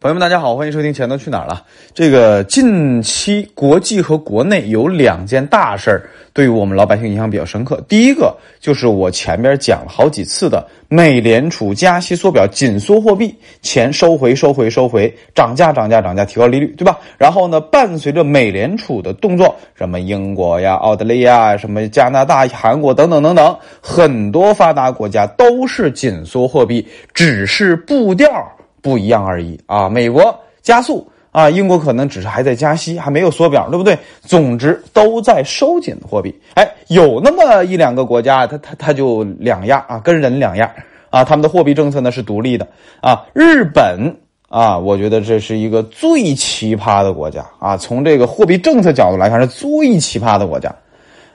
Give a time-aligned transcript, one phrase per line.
[0.00, 1.64] 朋友们，大家好，欢迎收听《钱都去哪儿了》。
[1.92, 7.84] 这个近期国际和国内有两件大事儿，对于我们老百姓影响比较深刻。
[7.88, 16.96] 第一个就是我前边讲了好几次的美联储加息缩表、紧缩货币，钱收回、收回、收回，涨价、涨价、涨价，提高利率，对吧？
[17.18, 28.28] 然后呢，伴随着美联储的动作，什么英国呀、澳大利亚、什么加拿大、韩国等等等等，很多发达国家都是紧缩货币，只是步调。
[28.80, 29.88] 不一样而已啊！
[29.88, 33.96] 美国加速啊，英国可能只是还在加息，还没有缩表，对不对？
[34.22, 36.34] 总之都在收紧货币。
[36.54, 40.68] 哎，有那么一两个国家，它它它就两样啊，跟人两样
[41.10, 42.66] 啊，他们的货币政策呢是独立的
[43.00, 43.24] 啊。
[43.34, 44.14] 日本
[44.48, 50.74] 啊，我觉得这是一个最奇葩的国家啊，从这个货币政策角度来看是最奇葩的国家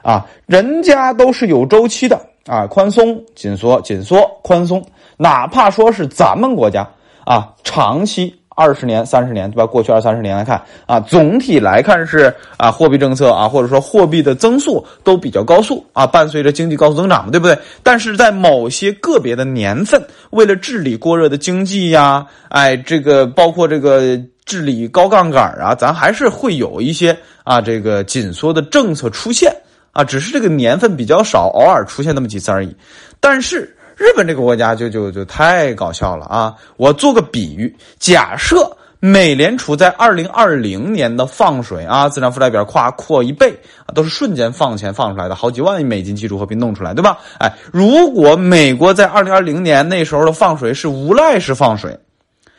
[0.01, 4.83] 啊，人家都是有周期的啊，宽松紧缩紧缩宽松，
[5.17, 6.85] 哪怕说是咱们国家。
[7.25, 9.65] 啊，长期二十年、三十年，对吧？
[9.65, 17.57] 过去二三十年来看，啊，总体来看是啊，货币政策啊，或者说货币的增速都比较高速啊，伴随着经济高速增长，对不对？
[17.81, 29.51] 但是在某些个别的年份，为了治理过热的经济呀，哎，这个包括这个治理高杠杆啊，咱还是会有一些啊，这个紧缩的政策出现
[29.93, 32.75] 啊，只是这个年份比较少，偶尔出现那么几次而已，
[33.19, 33.75] 但是。
[34.03, 36.53] 日本这个国家就就就太搞笑了啊！
[36.75, 47.17] 我做个比喻，假设美联储在二零二零年的放水啊，资产负债表夸扩一倍啊，都是瞬间放钱放出来的，好几万亿美金基础货币弄出来，对吧？
[47.39, 51.97] 哎，如果美国在二零二零年那时候的放水是无赖式放水，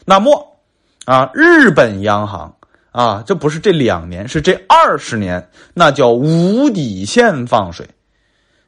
[0.06, 0.56] 那么
[1.04, 2.54] 啊，日本央行
[2.90, 7.86] 啊，这不是这两年，是这二十年，那叫无底线放水。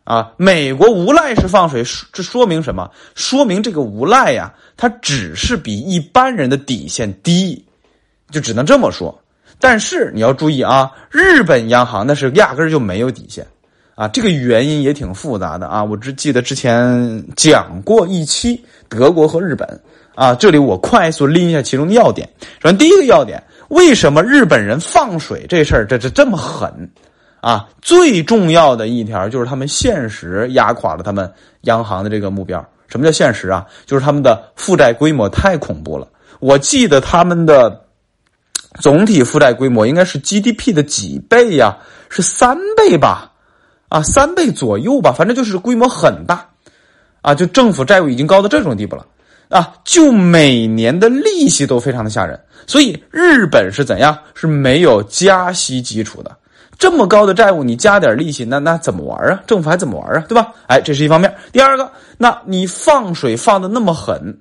[0.06, 2.88] 啊，美国无赖式放水，这说明什么？
[3.16, 7.64] 说明这个无赖呀，他只是比一般人的底线低，
[8.30, 9.12] 就只能这么说。
[9.58, 13.44] 但是你要注意啊，日本央行那是压根儿就没有底线
[13.96, 15.82] 啊，这个原因也挺复杂的啊。
[15.82, 19.69] 我只记得之前讲过一期德国和日本
[20.14, 22.28] 啊，这里我快速拎一下其中的要点。
[22.62, 26.88] 首先第一个要点，为什么日本人放水这事儿这这这么狠？
[27.41, 31.32] 啊，最重要的一条就是他们现实压垮了他们
[31.62, 32.64] 央行的这个目标。
[32.88, 33.66] 什么叫现实啊？
[33.84, 36.08] 就是他们的负债规模太恐怖了。
[36.41, 37.84] 我记得他们的
[38.80, 41.76] 总体负债规模应该是 GDP 的几倍呀？
[42.08, 43.32] 是三倍吧？
[43.88, 45.12] 啊，三倍左右吧？
[45.12, 46.48] 反正就是规模很大
[47.22, 47.34] 啊！
[47.34, 49.06] 就政府债务已经高到这种地步了
[49.48, 49.75] 啊！
[49.84, 52.41] 就每年的利息都非常的吓人。
[52.66, 54.16] 所以日本是怎样？
[54.34, 56.36] 是没有加息基础的。
[56.78, 59.42] 这么高的债务，你加点利息，那那怎么玩啊？
[59.47, 60.25] 政府还怎么玩啊？
[60.28, 60.53] 对吧？
[60.66, 61.34] 哎，这是一方面。
[61.50, 64.38] 第二个，那你放水放的那么狠，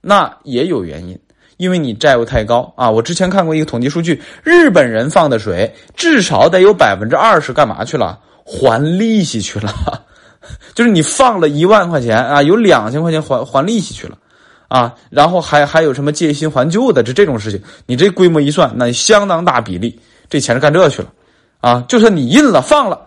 [0.00, 1.18] 那也有原因，
[1.58, 2.90] 因为你债务太高啊。
[2.90, 8.18] 我之前看过一个统计数据，日本人放的水至少得有百分之二十干嘛去了？
[8.44, 9.72] 还利息去了，
[10.74, 14.16] 就是你放了一万块钱啊，有两千块钱还还利息去了
[14.68, 14.94] 啊。
[15.10, 21.12] 然后还还有什么借新还旧的这这种事情，你这规模一算，那相当大比例，这钱是干这去了。
[21.60, 23.00] 啊，就算你印了放了，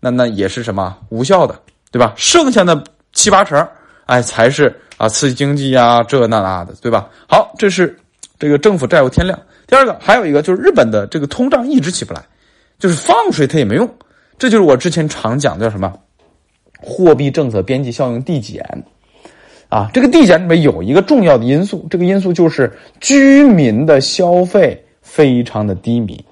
[0.00, 1.58] 那那也是什么无效的，
[1.90, 2.12] 对吧？
[2.16, 2.82] 剩下的
[3.12, 3.66] 七八成，
[4.06, 7.08] 哎，才是啊刺激经济呀，这那那的，对吧？
[7.28, 7.98] 好，这是
[8.38, 9.38] 这个政府债务天量。
[9.66, 12.22] 第二个还有一个就是日本的这个通胀一直起不来，
[12.78, 13.88] 就是放水它也没用。
[14.36, 15.92] 这就是我之前常讲叫什么
[16.80, 18.84] 货币政策边际效应递减
[19.68, 19.88] 啊。
[19.94, 22.70] 这个递减里面有一个重要的因素，这个因素就是
[23.00, 26.22] 居民的消费非常的低迷。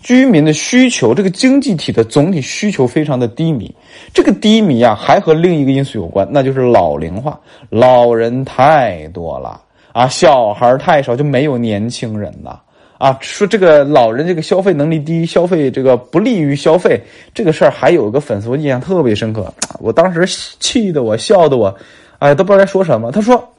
[0.00, 3.74] 居民的需求，这个经济体的总体需求非常的低迷。
[4.14, 7.38] 这个低迷啊，还和另一个因素有关，那就是老龄化，
[7.68, 9.60] 老人太多了
[9.92, 12.62] 啊，小孩太少，就没有年轻人了
[12.96, 13.18] 啊。
[13.20, 17.02] 说这个老人这个消费能力低，消费这个不利于消费
[17.34, 20.24] 这个事儿，还有个粉丝我印象特别深刻，我当时
[20.60, 21.76] 气得我笑的我，
[22.20, 23.10] 哎，都不知道该说什么。
[23.10, 23.52] 他说，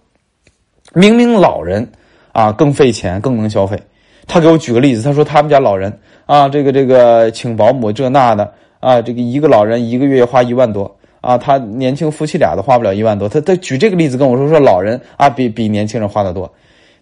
[0.93, 1.85] 明明老人
[2.31, 3.77] 啊更费钱，更能消费。
[4.29, 5.91] 他给我举个例子，他说他们家老人
[6.27, 13.27] 啊，这个这个请保姆这那的啊，这个一个老人一个月花一万多啊，他年轻夫妻俩都花不了一万多。
[13.27, 16.49] 他他举这个例子跟我说说老人啊，比比年轻人花的多。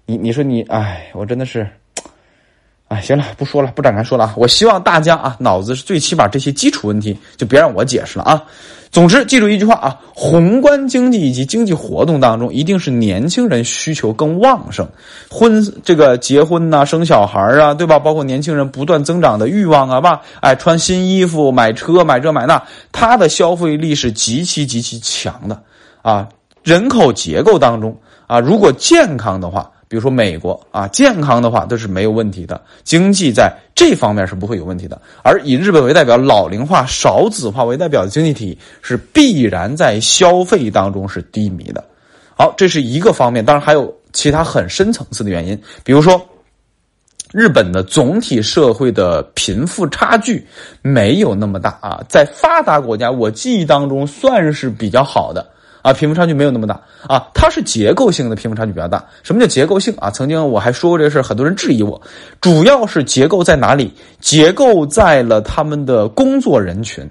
[0.06, 1.68] 你你说你哎，我真的是，
[2.88, 4.34] 哎，行了，不说了，不展开说了啊。
[4.38, 8.42] 我希望大家啊，脑子是最起码这些基础问题就别让我解释了啊。
[8.90, 14.88] 总之，记住一句话啊：宏观经济以及经济活动当中，一定是年轻人需求更旺盛，
[15.30, 18.00] 婚这个结婚呐、生小孩啊，对吧？
[18.00, 20.22] 包括年轻人不断增长的欲望啊，吧？
[20.40, 22.64] 哎，穿新衣服、买车、买这买那，
[22.94, 25.62] 他的消费力是极其极其强的
[26.02, 26.26] 啊。
[26.64, 27.96] 人口结构当中
[28.28, 35.02] 啊，如果健康的话，比如说美国啊，健康的话都是没有问题的，经济在这方面是不会有问题的。
[35.24, 41.84] 而以日本为代表、老龄化、少子化为代表的经济体，是必然在消费当中是低迷的。
[42.36, 46.22] 好，这是一个方面，当然还有其他很深层次的原因，比如说
[47.32, 50.46] 日本的总体社会的贫富差距
[50.82, 55.46] 没有那么大啊，在发达国家，我记忆当中算是比较好的。
[55.88, 59.06] 啊，贫富差距没有那么大啊，它是结构性的贫富差距比较大。
[59.24, 60.12] 什么叫结构性啊？
[60.12, 62.02] 曾经我还说过这个事儿，很多人质疑我，
[62.42, 63.94] 主要是结构在哪里？
[64.20, 67.10] 结构在了他们的工作人群。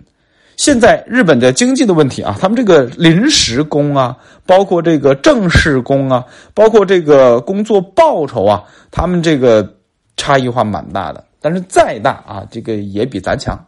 [0.59, 4.15] 现在日本的经济的问题啊，他们这个临时工啊，
[4.45, 9.75] 包括这个正式工啊，包括这个工作报酬啊，他们这个
[10.19, 11.25] 差异化蛮大的。
[11.41, 13.59] 但是再大啊，这个也比咱强。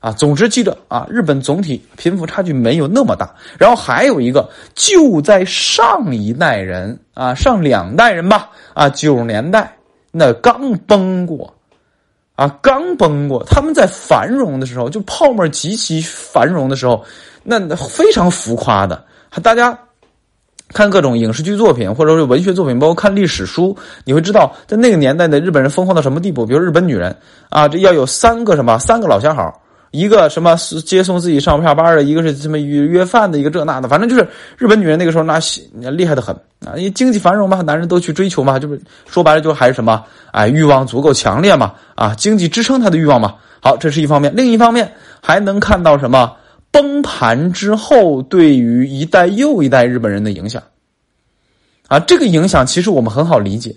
[0.00, 3.34] 啊，总之记着啊，日本总体贫富差距没有那么大。
[3.58, 9.76] 然后还有一个，就在上一代人啊，上两代人吧，啊，九十年代
[10.12, 11.52] 那刚崩过，
[12.36, 13.42] 啊，刚崩过。
[13.44, 17.04] 他们在繁荣的时候，就泡沫极其繁荣的时候，
[17.42, 19.04] 那非常浮夸的。
[19.42, 19.76] 大家
[20.68, 26.46] 看各种影视剧作品，或者是文学作品，包括看历史书，你会知道，在那个年代的日本人疯狂到什么地步。
[26.46, 27.16] 比如日本女人
[27.48, 29.60] 啊，这要有三个什么，三个老相好。
[29.90, 30.54] 一个什么
[30.84, 34.26] 接送自己上下班的，一个是什么约约饭的，一个这那的，反正就是
[34.56, 35.40] 日本女人那个时候那
[35.90, 36.34] 厉害的很
[36.66, 36.76] 啊！
[36.76, 43.34] 因为经济繁荣嘛，男人都去追求嘛，就是说白了就还是什么哎，欲望足够强烈嘛啊，经济支撑他的欲望嘛。
[43.60, 44.92] 好，这是一方面，另一方面
[45.22, 46.36] 还能看到什么
[46.70, 50.62] 崩盘之后对于一代又一代日本人的影响
[51.88, 53.74] 啊，这个影响其实我们很好理解。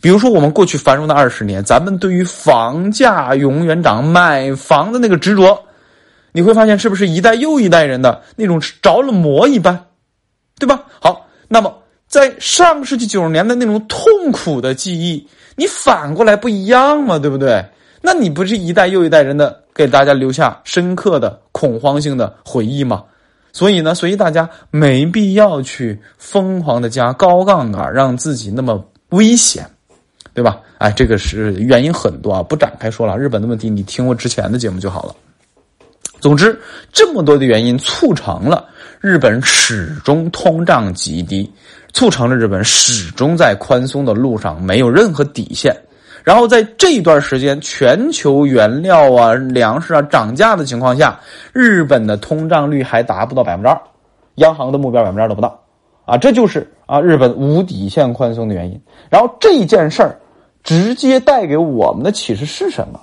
[0.00, 5.62] 比如说，我们过去繁荣的二十年，咱们对于房价永远涨、买房的那个执着，
[6.32, 9.86] 你会发现是不是一代又一代人的那种着了魔一般，
[10.58, 10.84] 对吧？
[11.00, 11.74] 好，那么
[12.08, 17.64] 在上世纪九十年代那种痛苦的记忆，你反过来不一样嘛，对不对？
[18.00, 23.04] 那你不是一代又一代人的给大家留下深刻的恐慌性的回忆吗？
[23.52, 29.68] 所以呢，所以大家没必要去疯狂的加高杠杆，让自己那么危险。
[30.32, 30.60] 对吧？
[30.78, 33.18] 哎，这个是原因很多啊，不展开说了。
[33.18, 35.14] 日本的问题，你听我之前的节目就好了。
[36.20, 36.58] 总之，
[36.92, 38.68] 这么多的原因促成了
[39.00, 41.50] 日本始终通胀极低，
[41.92, 45.74] 促成了日本始终在宽松的路上没有任何底线。
[46.22, 51.18] 然后在这一段时间，全球原料啊、粮食啊涨价的情况下，
[51.52, 53.80] 日本的通胀率还达不到百分之二，
[54.34, 55.58] 央行的目标百分之二都不到。
[56.10, 58.80] 啊，这就是啊日本无底线宽松的原因。
[59.08, 60.18] 然后这件事儿
[60.64, 63.00] 直接带给我们的启示是什么？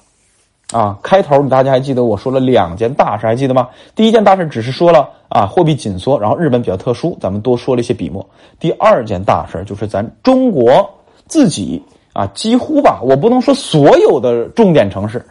[0.78, 3.70] 啊，开头大家还记得我说了两件大事，还记得吗？
[3.96, 8.28] 第一件大事只是说了啊货币紧缩，然后日本比较特殊，咱们多说了一些笔墨。
[8.60, 10.90] 第二件大事就是咱中国
[11.28, 11.82] 自己
[12.12, 15.26] 啊，几乎吧，我不能说所有的重点城市，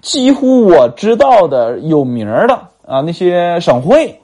[0.00, 4.18] 几乎我知道的有名的啊那些省会。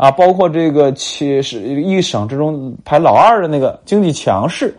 [0.00, 4.74] 啊，包括这个七是一省之中排老二的那个经济强势，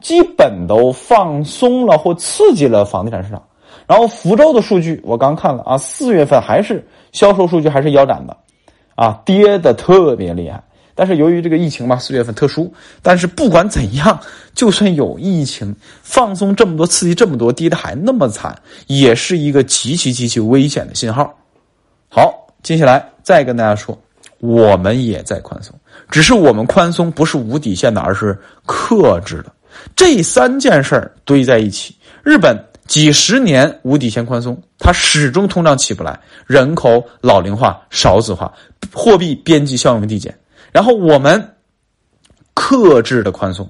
[0.00, 3.42] 基本都放松了或刺激了房地产市场。
[3.84, 8.36] 然后福州的数据我刚看了啊，四月份还是销售数据还是腰斩的，
[8.94, 10.62] 啊，跌的特别厉害。
[10.94, 12.72] 但是由于这个疫情嘛，四月份特殊。
[13.02, 14.20] 但是不管怎样，
[14.54, 21.34] 就算有疫情放松这么多，刺激这么多，跌的还那么惨，也是一个极其极其危险的信号。
[22.08, 23.98] 好，接下来再跟大家说。
[24.40, 25.78] 我们也在宽松，
[26.10, 29.52] 只是我们宽松不是无底线的，而是克制的。
[29.94, 32.56] 这三件事儿堆在一起，日本
[32.86, 38.52] 几十年无底线宽松，它始终通胀起不来，人口老龄化、少子化，
[38.92, 40.36] 货币边际效应递减。
[40.72, 41.54] 然后我们
[42.54, 43.68] 克制的宽松，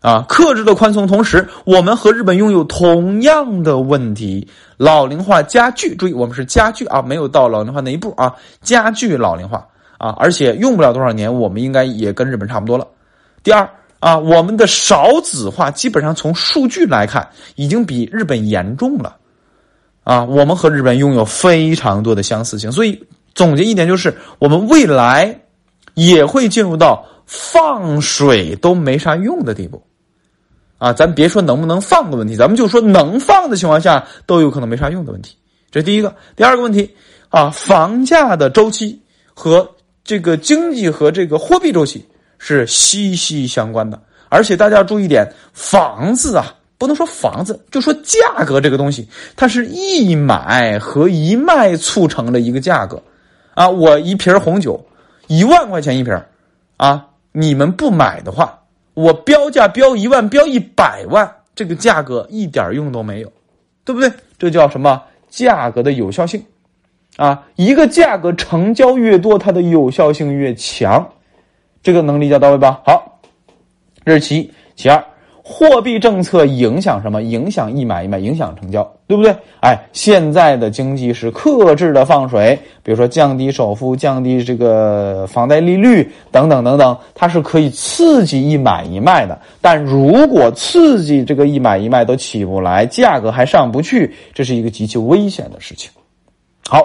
[0.00, 4.46] 啊，克制的宽松，同时我们和日本拥有同样的问题，
[4.76, 5.94] 老龄化加剧。
[5.94, 9.66] 注意，我们是加剧啊，没有到老龄化那一步啊，加剧老龄化。
[9.98, 12.86] 啊，而且用不了多少年，我们应该也跟日本差不多了。
[13.42, 13.68] 第二
[14.00, 19.16] 啊，我们的少子化基本上从数据来看，已经比日本严重了。
[20.02, 23.02] 啊，我们和日本拥有非常多的相似性，所以
[23.34, 25.40] 总结一点就是，我们未来
[25.94, 29.82] 也会进入到放水都没啥用的地步。
[30.76, 35.34] 啊，咱别说能不能放的问题，咱们就说能放的情况下都有可能没啥用的问题。
[35.70, 36.14] 这是第一个。
[36.36, 36.94] 第二个问题
[37.30, 39.00] 啊，房价的周期
[39.32, 39.66] 和
[40.04, 42.06] 这个经济和这个货币周期
[42.38, 53.02] 是息息相关的，而且大家要注意点，房子啊，不能说房子，就说价格这个东西，它是一买和一卖促成了一个价格，
[53.54, 54.78] 啊，我一瓶红酒
[55.26, 56.14] 一万块钱一瓶，
[56.76, 58.60] 啊，你们不买的话，
[58.92, 63.32] 我标价标一万，标一百万，这个价格一点用都没有，
[63.84, 64.12] 对不对？
[64.38, 65.02] 这叫什么？
[65.30, 66.40] 价格的有效性
[67.16, 67.46] 啊！
[67.56, 71.06] 一个价格成交越多，它的有效性越强，
[71.82, 72.80] 这个能理解到位吧？
[72.84, 73.20] 好，
[74.04, 75.04] 这是其一，其二。
[75.46, 77.22] 货币政策影响什么？
[77.22, 79.36] 影响一买一卖，影响成交，对不对？
[79.60, 89.38] 哎，现在的经济是克制的放水，比如说降低首付、降低这个房贷利率等等等等，它是可以刺激一买一卖的。
[89.60, 95.90] 但如果刺激这个一买一卖都起不来，价格还上不去，这是一个极其危险的事情。
[96.66, 96.80] 好，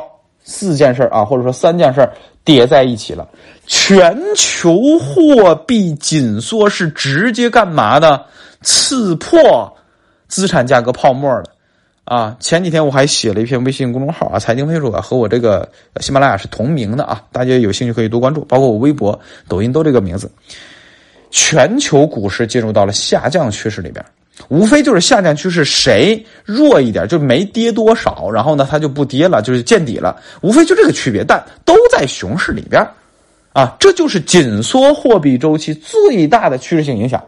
[0.50, 2.10] 四件事啊，或者说三件事
[2.44, 3.28] 叠在一起了，
[3.68, 8.26] 全球货币紧缩是直接干嘛的？
[8.64, 9.72] 刺破
[10.28, 11.52] 资产价格泡沫的
[12.04, 12.36] 啊！
[12.40, 20.30] 前几天我还写了一篇微信公众号啊，财经飞书啊，和我这个喜马拉雅是同名的啊，大家有兴趣可以多关注，包括我微博、抖音都这个名字。
[21.32, 24.04] 全球股市进入到了下降趋势里边，
[24.48, 32.82] 无非就是下降趋势谁弱一点，就没跌多少，然后呢它就不跌了，就是见底了，无非就这个区别，但都在熊市里边
[33.54, 37.24] 啊，这就是紧缩货币周期最大的趋势性影响，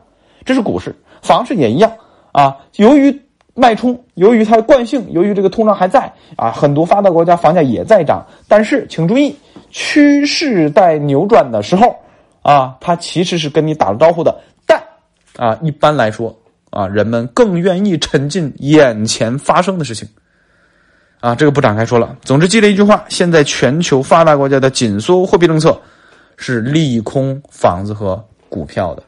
[0.45, 0.95] 这是股市。
[1.21, 1.91] 房市也一样
[2.31, 3.15] 啊，由于
[3.53, 8.25] 脉冲，由于它的惯性，由于这个通胀还在啊，很多发达国家房价也在涨。
[8.47, 9.35] 但是请注意，
[9.69, 11.95] 趋势在扭转的时候
[12.41, 14.35] 啊，它其实是跟你打了招呼的。
[14.65, 14.81] 但
[15.35, 16.35] 啊，一般来说
[16.71, 20.07] 啊，人们更愿意沉浸眼前发生的事情
[21.19, 22.17] 啊，这个不展开说了。
[22.23, 25.79] 总之，记得一句话：现在全球发达国家的紧缩货币政策
[26.37, 29.03] 是利空房子和股票的。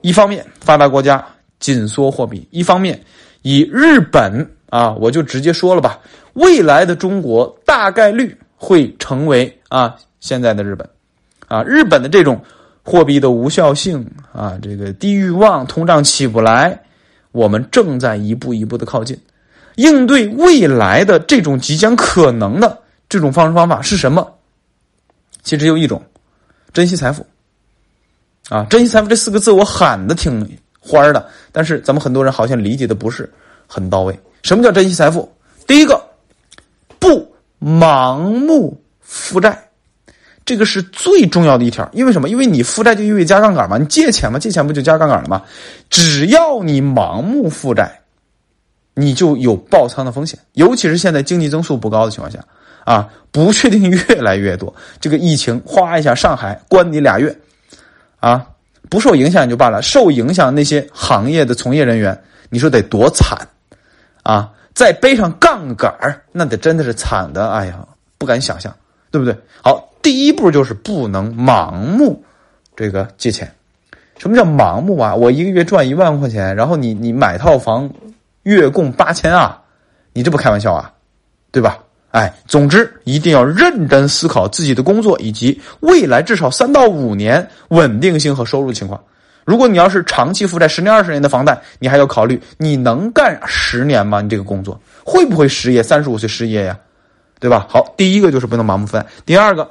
[0.00, 1.24] 一方面，发达国家
[1.58, 3.00] 紧缩货币；一方面，
[3.42, 6.00] 以日本啊，我就直接说了吧，
[6.32, 10.88] 未来的中国大概率会成为啊现在的日本，
[11.46, 12.42] 啊日本的这种
[12.90, 16.76] 货币的无效性啊，这个低欲望、通胀起不来，
[17.30, 19.16] 我们正在一步一步的靠近。
[19.76, 22.76] 应对未来的这种即将可能的
[23.08, 24.28] 这种方式方法是什么？
[25.44, 26.02] 其实只有一种：
[26.72, 27.24] 珍惜财富。
[28.48, 33.32] 啊，珍惜财富这四个字我喊的挺欢的，但是咱们很多人好像理解的不是
[33.68, 34.18] 很到位。
[34.42, 35.32] 什么叫珍惜财富？
[35.64, 36.02] 第一个，
[36.98, 39.69] 不盲目负债，
[40.50, 41.88] 这个是最重要的一条。
[41.92, 42.28] 因为什么？
[42.28, 45.40] 因为你负债就意味加杠杆嘛，你借钱嘛，借钱不就加杠杆了吗？
[45.88, 48.00] 只要你盲目负债，
[48.94, 50.36] 你就有爆仓的风险。
[50.54, 52.40] 尤其是现在经济增速不高的情况下，
[52.84, 54.74] 啊，不确定越来越多。
[55.00, 57.38] 这个疫情哗一下，上海关你俩月。
[58.18, 58.44] 啊，
[58.88, 63.38] 不受影响也就罢了，受影响那些行业的从业人员，你说得多惨
[64.24, 64.50] 啊！
[64.74, 65.92] 再背上杠杆
[66.32, 67.78] 那得真的是惨的，哎呀，
[68.18, 68.74] 不敢想象，
[69.10, 69.36] 对不对？
[69.62, 72.22] 好，第一步就是不能盲目
[72.74, 73.50] 这个借钱。
[74.18, 75.14] 什么叫盲目啊？
[75.14, 77.90] 我一个月赚一万块钱，然后你你买套房，
[78.42, 79.58] 月供八千啊，
[80.12, 80.92] 你这不开玩笑啊，
[81.50, 81.78] 对吧？
[82.10, 89.00] 哎，总之一定要认真思考自己的工作以及未来至少三到五年稳定性和收入情况。
[89.44, 94.20] 如果你要是长期负债十年、二十年的房贷，你还要考虑你能干十年吗？
[94.20, 95.82] 你这个工作会不会失业？
[95.82, 96.78] 三十五岁失业呀，
[97.38, 97.64] 对吧？
[97.68, 99.68] 好，第一个就是不能盲目负债，第二个，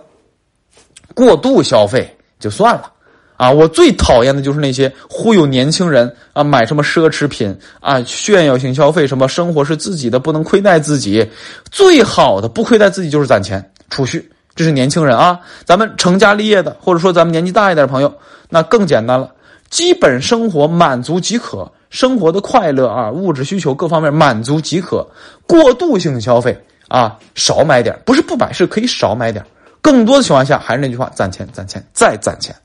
[1.20, 2.90] 过度消费就算了。
[3.36, 11.30] 啊，我最讨厌的就是那些忽悠年轻人啊，买什么奢侈品啊，炫耀性消费，什么生活是自己的，不能亏待自己。
[11.72, 15.40] 最好的不亏待自己就是攒钱储蓄，这是年轻人啊。
[15.66, 18.14] 咱们成家立业的，或者说咱们年纪大一点的朋友，
[18.50, 19.30] 那更简单了，
[19.70, 25.06] 基本生活满足即可，生活的快乐啊，物质需求各方面满足即可。
[25.48, 26.58] 过度性消费
[26.90, 29.46] 啊，少买点，不是不买，是可以少买点。
[29.82, 32.56] 更多的情况下，还是那句话，攒钱，攒钱，再攒钱。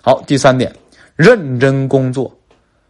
[0.00, 0.74] 好，第三点，
[1.16, 2.34] 认真工作，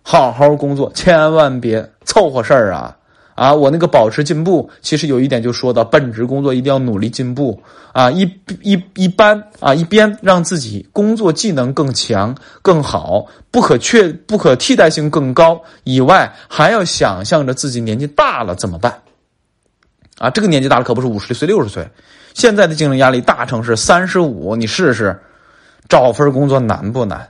[0.03, 2.97] 好好工作，千万别凑合事儿啊！
[3.35, 7.61] 啊，我那个保持进步，其实有一点就说到，本职工作一定要努力进步
[7.93, 8.09] 啊！
[8.09, 8.23] 一
[8.63, 19.03] 一一般啊，一边让自己工作技能更强更好，不可缺不可替代性更高以外，还要想象着自己年纪大了怎么办？
[20.19, 21.89] 啊，这个年纪大了可不是五十岁六十岁，
[22.35, 25.19] 现在的竞争压力，大城市三十五，你试试。
[25.89, 27.29] 找份工作难不难？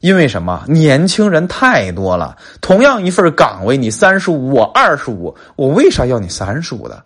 [0.00, 0.62] 因为什么？
[0.68, 2.36] 年轻人太多了。
[2.60, 7.02] 同样一份岗位，你三十五，我二十五，我为啥要你三十五的？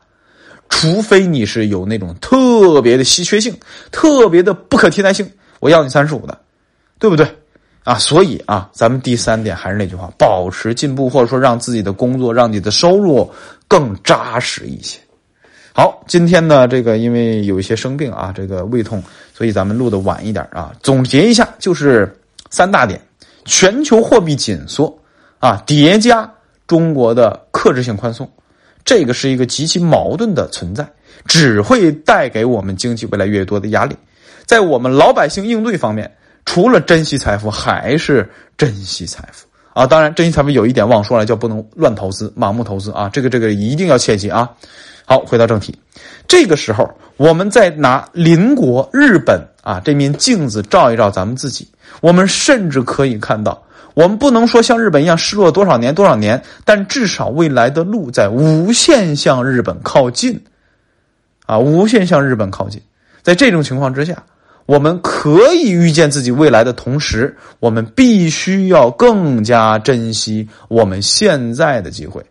[0.69, 3.57] 除非你是有那种特别的稀缺性、
[3.91, 6.37] 特别的不可替代性，我要你三十五的，
[6.99, 7.27] 对不对？
[7.85, 13.31] 啊，所以啊，咱们第三点还是那句话：保持进步，或者说让自己的工作、让你的收入
[13.69, 14.99] 更扎实一些。
[15.79, 19.01] 好，今天呢，这个因为有一些生病啊，这个胃痛，
[19.33, 20.73] 所以咱们录的晚一点啊。
[20.83, 22.13] 总结一下，就是
[22.51, 23.01] 三大点：
[23.45, 24.93] 全球货币紧缩
[25.39, 26.29] 啊，叠加
[26.67, 28.29] 中国的克制性宽松，
[28.85, 30.85] 这个是一个极其矛盾的存在，
[31.27, 33.95] 只会带给我们经济未来越多的压力。
[34.47, 36.13] 在我们老百姓应对方面，
[36.45, 39.87] 除了珍惜财富，还是珍惜财富啊！
[39.87, 43.09] 当然，珍惜财富有一点忘说了，叫不能乱投资、盲目投资啊！
[43.13, 44.51] 这个这个一定要切记啊！
[45.11, 45.75] 好，回到正题，
[46.27, 46.87] 这个时候
[47.17, 51.67] 我们再拿邻国日本啊这面镜子照一照咱们自己，
[52.03, 53.63] 我们甚至可以看到，
[53.95, 60.39] 我们不能说像日本一样失落多少年多少年，但至少未来的路在无限向日本靠近，
[61.47, 62.79] 啊，无限向日本靠近，
[63.23, 64.23] 在这种情况之下。
[64.67, 72.23] 我们可以预见自己未来的同时，我们必须要更加珍惜我们现在的机会，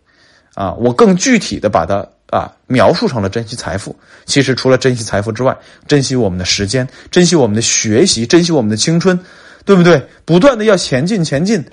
[0.53, 3.96] 啊，我更具体的把它啊描述成了珍惜财富。
[4.25, 5.57] 其实除了珍惜财富之外，
[5.88, 9.19] 珍惜我们的时间，珍惜我们的学习，珍惜我们的青春，
[9.65, 10.01] 对不对？
[10.25, 11.63] 不断的要前进，前进，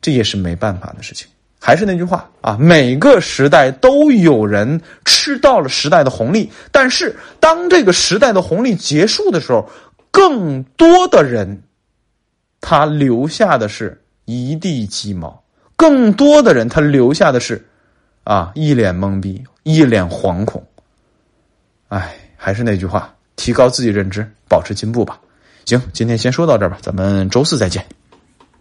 [0.00, 1.28] 这也是没办法的事情。
[1.58, 9.68] 还是那句话啊，每个时代都有人吃到了时代的红利，但是当这个时代的红利结束的时候。
[10.14, 11.62] 更多的人，
[12.60, 15.30] 他留下的是一地鸡毛；
[15.74, 17.66] 更多的人，他留下的是
[18.24, 20.64] 啊一脸懵逼，一脸惶恐。
[21.88, 25.20] 哎，还是那句话，提高自己认知，保持进步吧。
[25.64, 27.84] 行，今天先说到这儿吧，咱们周四再见。